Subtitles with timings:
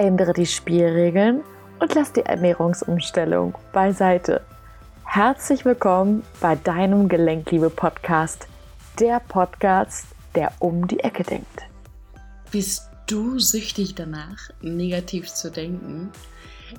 [0.00, 1.42] ändere die Spielregeln
[1.78, 4.40] und lass die Ernährungsumstellung beiseite.
[5.04, 8.46] Herzlich willkommen bei deinem Gelenkliebe-Podcast,
[8.98, 11.66] der Podcast, der um die Ecke denkt.
[12.50, 16.10] Bist du süchtig danach, negativ zu denken?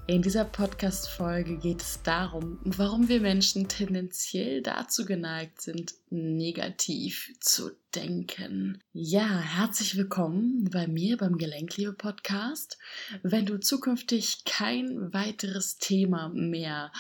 [0.08, 7.72] In dieser Podcast-Folge geht es darum, warum wir Menschen tendenziell dazu geneigt sind, negativ zu
[7.94, 8.82] denken.
[8.94, 12.78] Ja, herzlich willkommen bei mir beim Gelenkliebe-Podcast.
[13.22, 16.94] Wenn du zukünftig kein weiteres Thema mehr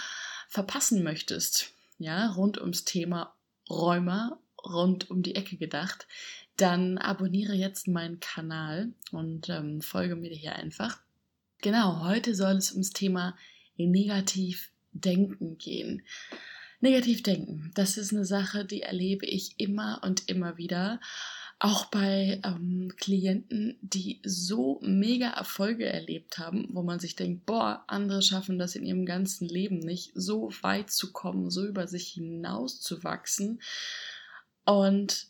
[0.49, 3.33] verpassen möchtest, ja, rund ums Thema
[3.69, 6.07] Rheuma, rund um die Ecke gedacht,
[6.57, 10.99] dann abonniere jetzt meinen Kanal und ähm, folge mir hier einfach.
[11.61, 13.37] Genau, heute soll es ums Thema
[13.77, 16.01] negativ denken gehen.
[16.79, 20.99] Negativ denken, das ist eine Sache, die erlebe ich immer und immer wieder.
[21.59, 27.83] Auch bei ähm, Klienten, die so mega Erfolge erlebt haben, wo man sich denkt, boah,
[27.87, 32.07] andere schaffen das in ihrem ganzen Leben nicht, so weit zu kommen, so über sich
[32.07, 33.61] hinaus zu wachsen.
[34.65, 35.27] Und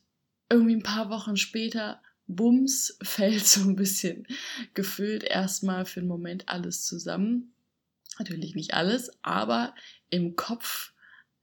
[0.50, 2.02] irgendwie ein paar Wochen später
[2.36, 4.28] Bums fällt so ein bisschen
[4.74, 7.54] gefühlt erstmal für einen Moment alles zusammen.
[8.20, 9.74] Natürlich nicht alles, aber
[10.10, 10.94] im Kopf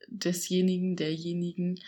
[0.06, 1.81] desjenigen, derjenigen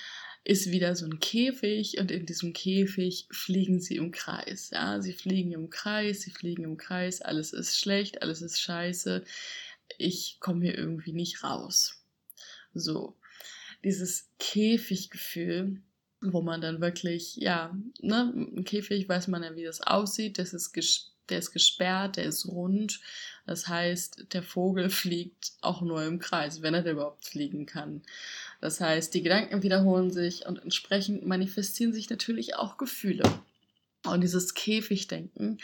[0.45, 4.71] ist wieder so ein Käfig und in diesem Käfig fliegen sie im Kreis.
[4.71, 9.25] Ja, sie fliegen im Kreis, sie fliegen im Kreis, alles ist schlecht, alles ist scheiße.
[9.98, 12.03] Ich komme hier irgendwie nicht raus.
[12.73, 13.17] So,
[13.84, 15.83] dieses Käfiggefühl,
[16.20, 20.52] wo man dann wirklich, ja, ne, ein Käfig weiß man ja, wie das aussieht, das
[20.52, 20.72] ist
[21.30, 23.00] der ist gesperrt, der ist rund.
[23.46, 28.02] Das heißt, der Vogel fliegt auch nur im Kreis, wenn er überhaupt fliegen kann.
[28.60, 33.22] Das heißt, die Gedanken wiederholen sich und entsprechend manifestieren sich natürlich auch Gefühle.
[34.04, 35.58] Und dieses Käfigdenken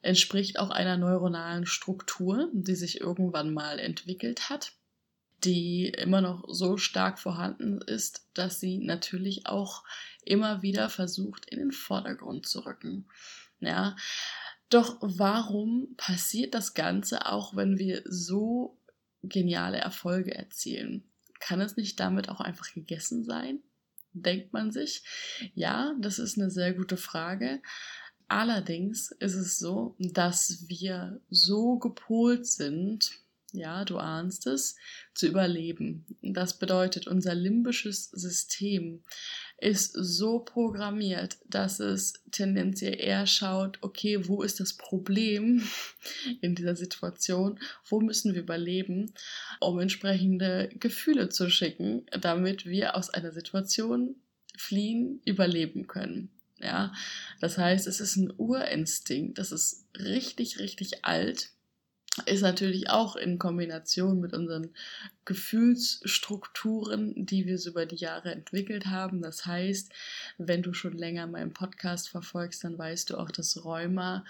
[0.00, 4.72] entspricht auch einer neuronalen Struktur, die sich irgendwann mal entwickelt hat
[5.44, 9.84] die immer noch so stark vorhanden ist, dass sie natürlich auch
[10.24, 13.06] immer wieder versucht, in den Vordergrund zu rücken.
[13.60, 13.96] Ja,
[14.70, 18.78] doch warum passiert das Ganze auch, wenn wir so
[19.22, 21.04] geniale Erfolge erzielen?
[21.40, 23.60] Kann es nicht damit auch einfach gegessen sein?
[24.12, 25.02] Denkt man sich.
[25.54, 27.60] Ja, das ist eine sehr gute Frage.
[28.28, 33.23] Allerdings ist es so, dass wir so gepolt sind,
[33.54, 34.76] ja, du ahnst es,
[35.14, 36.04] zu überleben.
[36.22, 39.02] Das bedeutet, unser limbisches System
[39.58, 45.62] ist so programmiert, dass es tendenziell eher schaut, okay, wo ist das Problem
[46.40, 49.12] in dieser Situation, wo müssen wir überleben,
[49.60, 54.16] um entsprechende Gefühle zu schicken, damit wir aus einer Situation
[54.56, 56.30] fliehen, überleben können.
[56.58, 56.92] Ja,
[57.40, 61.53] das heißt, es ist ein Urinstinkt, das ist richtig, richtig alt
[62.26, 64.70] ist natürlich auch in Kombination mit unseren
[65.24, 69.22] Gefühlsstrukturen, die wir so über die Jahre entwickelt haben.
[69.22, 69.90] Das heißt,
[70.36, 74.24] wenn du schon länger meinen Podcast verfolgst, dann weißt du auch, dass Rheuma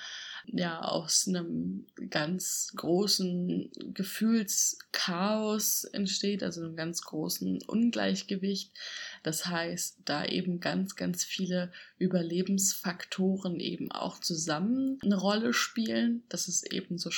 [0.47, 8.71] ja aus einem ganz großen Gefühlschaos entsteht, also einem ganz großen Ungleichgewicht.
[9.25, 16.47] Das heißt, da eben ganz, ganz viele Überlebensfaktoren eben auch zusammen eine Rolle spielen, dass
[16.47, 17.11] es eben so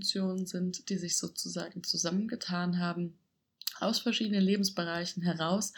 [0.00, 3.18] Schutzfunktionen sind, die sich sozusagen zusammengetan haben
[3.80, 5.72] aus verschiedenen Lebensbereichen heraus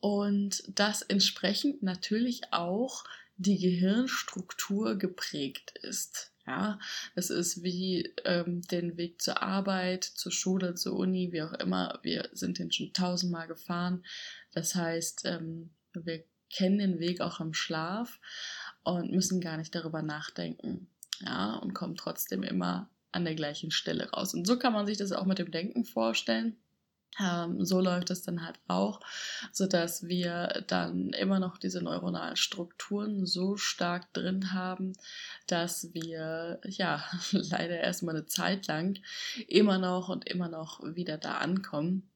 [0.00, 3.04] und das entsprechend natürlich auch
[3.36, 6.32] die Gehirnstruktur geprägt ist.
[6.46, 6.78] Ja,
[7.14, 11.98] es ist wie ähm, den Weg zur Arbeit, zur Schule, zur Uni, wie auch immer.
[12.02, 14.02] Wir sind den schon tausendmal gefahren.
[14.52, 18.18] Das heißt, ähm, wir kennen den Weg auch im Schlaf
[18.82, 20.88] und müssen gar nicht darüber nachdenken.
[21.20, 24.34] Ja, und kommen trotzdem immer an der gleichen Stelle raus.
[24.34, 26.56] Und so kann man sich das auch mit dem Denken vorstellen.
[27.20, 29.00] Ähm, so läuft es dann halt auch,
[29.52, 34.92] sodass wir dann immer noch diese neuronalen Strukturen so stark drin haben,
[35.46, 38.98] dass wir ja leider erstmal eine Zeit lang
[39.48, 42.08] immer noch und immer noch wieder da ankommen.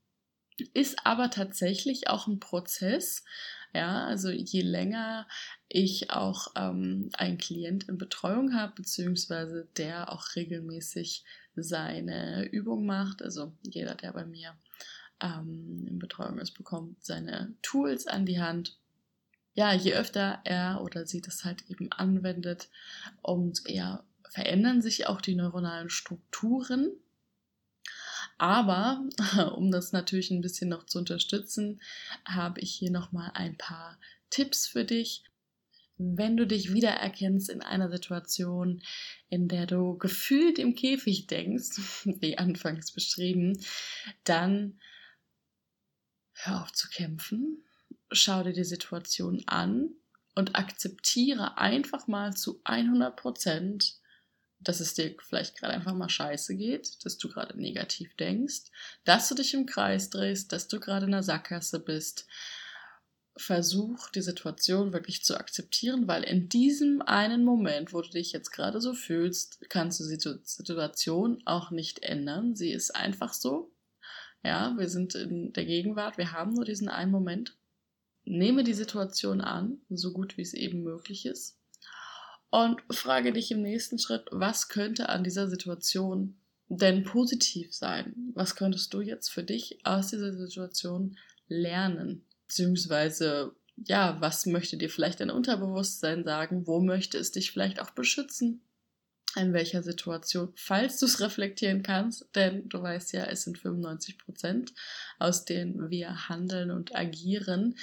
[0.74, 3.24] Ist aber tatsächlich auch ein Prozess.
[3.74, 5.26] Ja, also je länger
[5.68, 11.24] ich auch ähm, einen Klient in Betreuung habe, beziehungsweise der auch regelmäßig
[11.56, 14.54] seine Übung macht, also jeder, der bei mir
[15.22, 18.78] ähm, in Betreuung ist, bekommt seine Tools an die Hand.
[19.54, 22.68] Ja, je öfter er oder sie das halt eben anwendet,
[23.22, 26.90] umso eher verändern sich auch die neuronalen Strukturen.
[28.42, 29.00] Aber
[29.56, 31.80] um das natürlich ein bisschen noch zu unterstützen,
[32.24, 34.00] habe ich hier nochmal ein paar
[34.30, 35.22] Tipps für dich,
[35.96, 38.82] wenn du dich wiedererkennst in einer Situation,
[39.28, 43.64] in der du gefühlt im Käfig denkst, wie anfangs beschrieben,
[44.24, 44.80] dann
[46.34, 47.64] hör auf zu kämpfen,
[48.10, 49.90] schau dir die Situation an
[50.34, 54.01] und akzeptiere einfach mal zu 100 Prozent,
[54.64, 58.70] dass es dir vielleicht gerade einfach mal scheiße geht, dass du gerade negativ denkst,
[59.04, 62.26] dass du dich im Kreis drehst, dass du gerade in der Sackgasse bist.
[63.34, 68.50] Versuch die Situation wirklich zu akzeptieren, weil in diesem einen Moment, wo du dich jetzt
[68.50, 72.54] gerade so fühlst, kannst du die Situation auch nicht ändern.
[72.54, 73.70] Sie ist einfach so.
[74.44, 77.56] Ja, wir sind in der Gegenwart, wir haben nur diesen einen Moment.
[78.24, 81.56] Nehme die Situation an, so gut wie es eben möglich ist
[82.52, 86.36] und frage dich im nächsten Schritt, was könnte an dieser Situation
[86.68, 88.14] denn positiv sein?
[88.34, 91.16] Was könntest du jetzt für dich aus dieser Situation
[91.48, 92.26] lernen?
[92.46, 96.66] Beziehungsweise, ja, was möchte dir vielleicht dein Unterbewusstsein sagen?
[96.66, 98.60] Wo möchte es dich vielleicht auch beschützen?
[99.34, 104.18] In welcher Situation, falls du es reflektieren kannst, denn du weißt ja, es sind 95
[104.18, 104.74] Prozent,
[105.18, 107.78] aus denen wir handeln und agieren.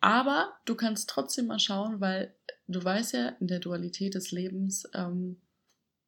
[0.00, 2.34] Aber du kannst trotzdem mal schauen, weil
[2.72, 5.40] du weißt ja, in der Dualität des Lebens, ähm,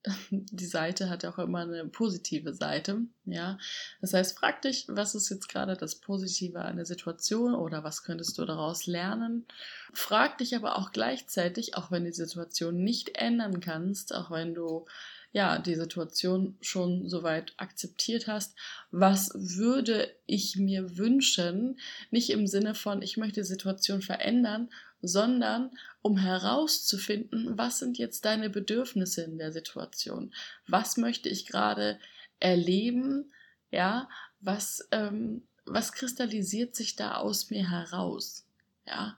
[0.30, 3.58] die Seite hat ja auch immer eine positive Seite, ja.
[4.00, 8.02] Das heißt, frag dich, was ist jetzt gerade das Positive an der Situation oder was
[8.02, 9.46] könntest du daraus lernen?
[9.92, 14.86] Frag dich aber auch gleichzeitig, auch wenn die Situation nicht ändern kannst, auch wenn du
[15.32, 18.54] ja, die Situation schon soweit akzeptiert hast,
[18.90, 21.78] was würde ich mir wünschen,
[22.10, 24.68] nicht im Sinne von, ich möchte die Situation verändern,
[25.00, 25.70] sondern
[26.02, 30.32] um herauszufinden, was sind jetzt deine Bedürfnisse in der Situation,
[30.68, 31.98] was möchte ich gerade
[32.38, 33.32] erleben,
[33.70, 34.08] ja,
[34.40, 38.44] was, ähm, was kristallisiert sich da aus mir heraus,
[38.86, 39.16] ja,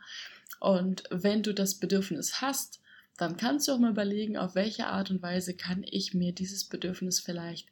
[0.60, 2.80] und wenn du das Bedürfnis hast,
[3.16, 6.64] dann kannst du auch mal überlegen, auf welche Art und Weise kann ich mir dieses
[6.64, 7.68] Bedürfnis vielleicht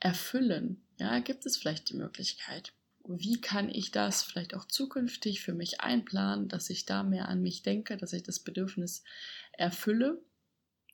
[0.00, 0.82] erfüllen.
[0.98, 2.72] Ja, gibt es vielleicht die Möglichkeit?
[3.06, 7.42] Wie kann ich das vielleicht auch zukünftig für mich einplanen, dass ich da mehr an
[7.42, 9.02] mich denke, dass ich das Bedürfnis
[9.52, 10.22] erfülle?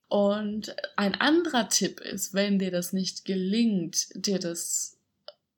[0.08, 4.99] Und ein anderer Tipp ist, wenn dir das nicht gelingt, dir das,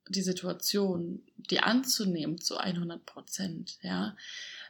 [0.08, 4.14] die Situation, die anzunehmen zu 100 Prozent, ja,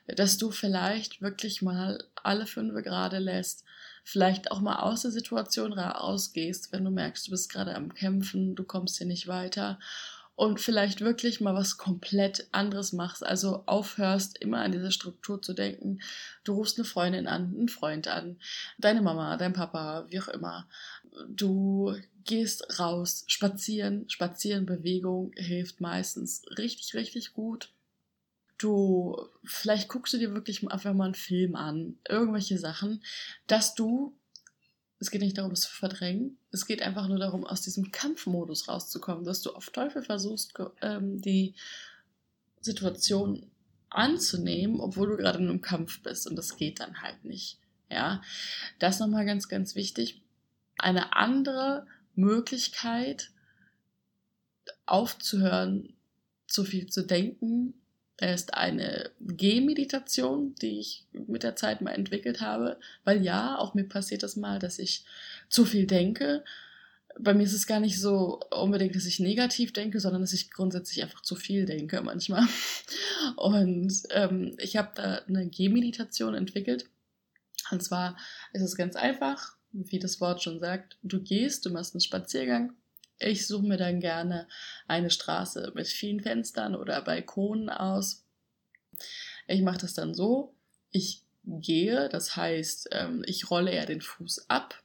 [0.07, 3.65] dass du vielleicht wirklich mal alle fünf gerade lässt,
[4.05, 8.55] vielleicht auch mal aus der Situation rausgehst, wenn du merkst, du bist gerade am Kämpfen,
[8.55, 9.79] du kommst hier nicht weiter
[10.35, 15.53] und vielleicht wirklich mal was komplett anderes machst, also aufhörst, immer an diese Struktur zu
[15.53, 16.01] denken.
[16.43, 18.39] Du rufst eine Freundin an, einen Freund an,
[18.79, 20.67] deine Mama, dein Papa, wie auch immer.
[21.29, 21.95] Du
[22.25, 27.71] gehst raus, spazieren, spazieren, Bewegung hilft meistens richtig, richtig gut
[28.63, 33.03] du, vielleicht guckst du dir wirklich einfach mal einen Film an, irgendwelche Sachen,
[33.47, 34.17] dass du,
[34.99, 38.69] es geht nicht darum, es zu verdrängen, es geht einfach nur darum, aus diesem Kampfmodus
[38.69, 41.55] rauszukommen, dass du auf Teufel versuchst, ähm, die
[42.61, 43.51] Situation
[43.91, 47.59] anzunehmen, obwohl du gerade in einem Kampf bist und das geht dann halt nicht.
[47.91, 48.23] Ja,
[48.79, 50.23] das nochmal ganz, ganz wichtig.
[50.79, 53.31] Eine andere Möglichkeit
[54.87, 55.95] aufzuhören,
[56.47, 57.82] zu viel zu denken,
[58.23, 63.85] ist eine Gehmeditation, die ich mit der Zeit mal entwickelt habe, weil ja, auch mir
[63.85, 65.05] passiert das mal, dass ich
[65.49, 66.45] zu viel denke.
[67.19, 70.51] Bei mir ist es gar nicht so unbedingt, dass ich negativ denke, sondern dass ich
[70.51, 72.47] grundsätzlich einfach zu viel denke manchmal.
[73.37, 76.87] Und ähm, ich habe da eine Gehmeditation entwickelt.
[77.71, 78.17] Und zwar
[78.53, 80.99] ist es ganz einfach, wie das Wort schon sagt.
[81.03, 82.75] Du gehst, du machst einen Spaziergang
[83.23, 84.49] ich suche mir dann gerne
[84.87, 88.25] eine Straße mit vielen Fenstern oder Balkonen aus.
[89.47, 90.55] Ich mache das dann so,
[90.91, 94.83] ich gehe, das heißt, ähm, ich rolle eher den Fuß ab,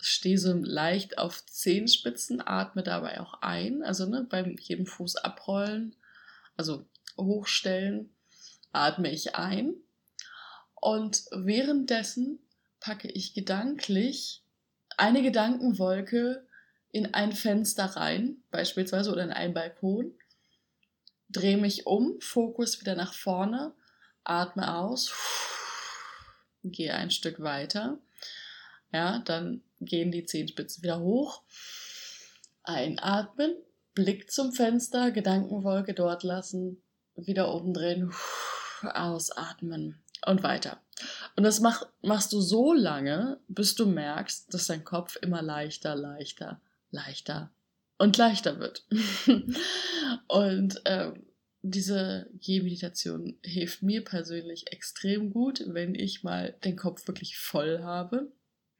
[0.00, 5.96] stehe so leicht auf Zehenspitzen, atme dabei auch ein, also ne, beim jedem Fuß abrollen,
[6.56, 8.14] also hochstellen,
[8.72, 9.74] atme ich ein
[10.74, 12.38] und währenddessen
[12.80, 14.42] packe ich gedanklich
[14.96, 16.46] eine Gedankenwolke
[16.94, 20.14] in ein Fenster rein, beispielsweise, oder in einen Balkon,
[21.28, 23.74] drehe mich um, Fokus wieder nach vorne,
[24.22, 25.12] atme aus,
[26.62, 27.98] gehe ein Stück weiter.
[28.92, 31.42] Ja, dann gehen die Zehenspitzen wieder hoch.
[32.62, 33.56] Einatmen,
[33.94, 36.80] Blick zum Fenster, Gedankenwolke dort lassen,
[37.16, 38.14] wieder oben drehen,
[38.82, 40.80] ausatmen und weiter.
[41.34, 45.96] Und das mach, machst du so lange, bis du merkst, dass dein Kopf immer leichter,
[45.96, 46.60] leichter
[46.94, 47.52] leichter
[47.98, 48.86] und leichter wird.
[50.28, 51.26] und ähm,
[51.62, 58.32] diese Gehmeditation hilft mir persönlich extrem gut, wenn ich mal den Kopf wirklich voll habe.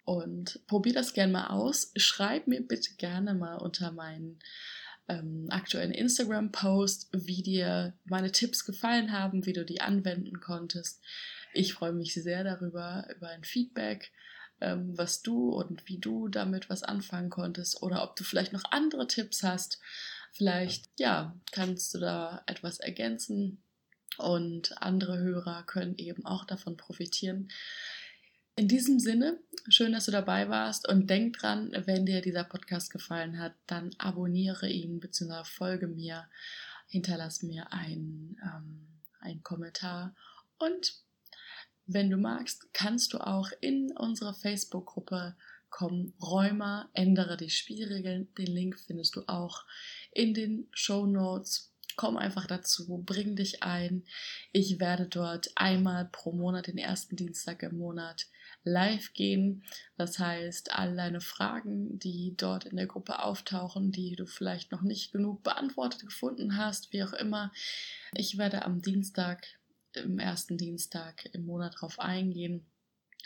[0.05, 1.93] Und probier das gerne mal aus.
[1.97, 4.39] Schreib mir bitte gerne mal unter meinen
[5.09, 11.03] ähm, aktuellen Instagram-Post, wie dir meine Tipps gefallen haben, wie du die anwenden konntest.
[11.55, 14.13] Ich freue mich sehr darüber, über ein Feedback,
[14.61, 18.65] ähm, was du und wie du damit was anfangen konntest oder ob du vielleicht noch
[18.71, 19.81] andere Tipps hast
[20.35, 23.63] Vielleicht, ja, kannst du da etwas ergänzen
[24.19, 27.49] und andere Hörer können eben auch davon profitieren.
[28.57, 32.91] In diesem Sinne, schön, dass du dabei warst und denk dran, wenn dir dieser Podcast
[32.91, 35.45] gefallen hat, dann abonniere ihn bzw.
[35.45, 36.29] folge mir,
[36.89, 38.89] hinterlass mir einen, ähm,
[39.21, 40.17] einen Kommentar
[40.59, 40.95] und
[41.87, 45.37] wenn du magst, kannst du auch in unsere Facebook-Gruppe
[45.71, 46.15] kommen.
[46.23, 48.33] Räumer, ändere die Spielregeln.
[48.39, 49.65] Den Link findest du auch
[50.13, 51.73] in den Show Notes.
[51.97, 54.05] Komm einfach dazu, bring dich ein.
[54.53, 58.27] Ich werde dort einmal pro Monat, den ersten Dienstag im Monat,
[58.65, 59.65] live gehen.
[59.97, 64.83] Das heißt, all deine Fragen, die dort in der Gruppe auftauchen, die du vielleicht noch
[64.83, 67.53] nicht genug beantwortet gefunden hast, wie auch immer.
[68.15, 69.47] Ich werde am Dienstag,
[69.97, 72.67] im ersten Dienstag im Monat darauf eingehen.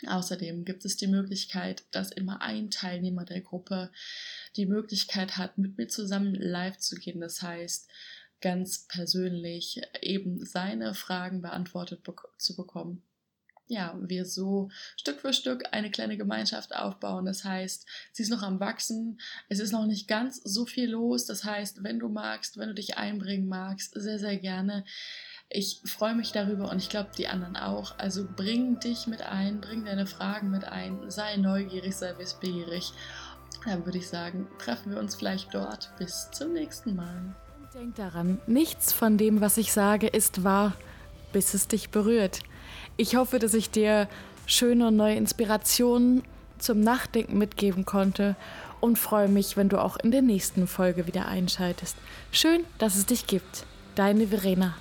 [0.07, 3.91] Außerdem gibt es die Möglichkeit, dass immer ein Teilnehmer der Gruppe
[4.55, 7.19] die Möglichkeit hat, mit mir zusammen live zu gehen.
[7.19, 7.89] Das heißt,
[8.41, 13.03] ganz persönlich eben seine Fragen beantwortet be zu bekommen.
[13.67, 17.25] Ja, wir so Stück für Stück eine kleine Gemeinschaft aufbauen.
[17.25, 19.19] Das heißt, sie ist noch am Wachsen.
[19.47, 21.25] Es ist noch nicht ganz so viel los.
[21.27, 24.85] Das heißt, wenn du magst, wenn du dich einbringen magst, sehr, sehr gerne.
[25.51, 27.97] Ich freue mich darüber und ich glaube, die anderen auch.
[27.97, 32.93] Also bring dich mit ein, bring deine Fragen mit ein, sei neugierig, sei wissbegierig
[33.65, 35.91] dann würde ich sagen, treffen wir uns vielleicht dort.
[35.97, 37.35] Bis zum nächsten Mal.
[37.73, 40.73] Denk daran, nichts von dem, was ich sage, ist wahr,
[41.33, 42.39] bis es dich berührt.
[42.97, 44.07] Ich hoffe, dass ich dir
[44.45, 46.23] schöne und neue Inspirationen
[46.57, 48.35] zum Nachdenken mitgeben konnte
[48.81, 51.95] und freue mich, wenn du auch in der nächsten Folge wieder einschaltest.
[52.31, 53.65] Schön, dass es dich gibt.
[53.95, 54.75] Deine Verena.